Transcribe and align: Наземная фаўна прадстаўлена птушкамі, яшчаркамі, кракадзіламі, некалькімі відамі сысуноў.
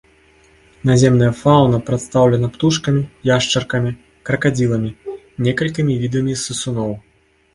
Наземная 0.89 1.27
фаўна 1.41 1.77
прадстаўлена 1.89 2.47
птушкамі, 2.55 3.01
яшчаркамі, 3.37 3.91
кракадзіламі, 4.29 4.91
некалькімі 5.49 5.93
відамі 6.05 6.33
сысуноў. 6.45 6.91